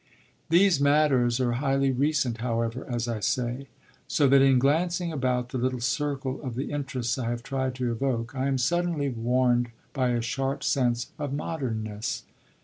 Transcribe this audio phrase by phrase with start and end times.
[0.49, 3.67] These matters are highly recent, however, as I say;
[4.07, 7.91] so that in glancing about the little circle of the interests I have tried to
[7.91, 12.23] evoke I am suddenly warned by a sharp sense of modernness.